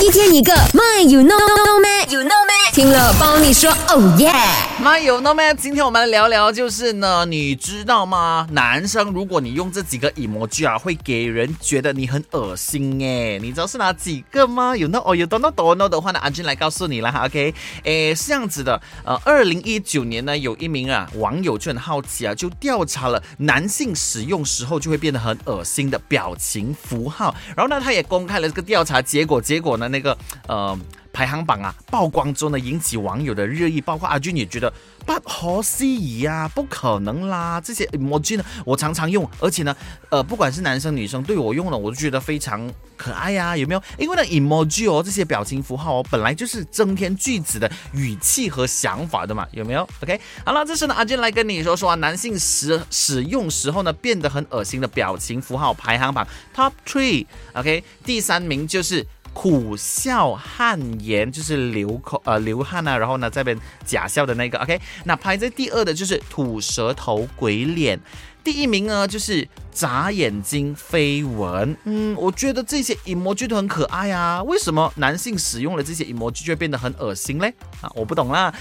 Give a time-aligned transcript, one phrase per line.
[0.00, 2.09] 一天一个，My you know know me you know me，
[2.81, 4.33] 听了帮你说哦耶。
[4.81, 8.47] 妈有那么，今天我们来聊聊，就是呢，你知道吗？
[8.53, 14.75] 男生如果你用这几个 emoji 啊，会给人觉得你很恶心哎，你知道是哪几个吗？
[14.75, 17.53] 有那哦有多那多那的话呢，阿俊来告诉你了哈，OK？
[17.83, 30.17] 诶，是这样子的，呃，二零一九年呢，有一名啊网友就很好奇啊，就调查了男性使用时候就会变得很恶心的表情符号，然后呢，他也公开了这个调查结果，结果呢，那个
[30.47, 30.75] 呃。
[31.21, 34.73] 排行榜啊曝光之后呢，引起网友的热议，包括阿俊也觉得
[35.05, 37.61] 不可思议啊，不可能啦！
[37.63, 39.75] 这些 emoji 呢，我常常用，而且呢，
[40.09, 42.67] 呃，不管是男生女生对我用了，我都觉得非常
[42.97, 43.83] 可爱呀，有没有？
[43.99, 59.05] 因为呢，emoji 哦，这些表情符号哦，本来就是增添句子的语气和想法的嘛，有没有？OK，好了，这时呢，阿俊来跟你说说啊，男性使使用时候呢，变得很恶心的表情符号排行榜 Top Three，OK，第三名就是。
[59.33, 67.99] 苦笑汗颜就是流口呃流汗啊，然后呢这边假笑的那个，OK，那排在第二的就是吐舌头鬼脸，
[68.43, 77.53] 第一名呢就是眨眼睛飞吻，嗯，我觉得这些 emoji 都很可爱啊，为什么男性使用了这些 emoji 就会变得很恶心嘞？
[77.81, 78.53] 啊，我不懂啦，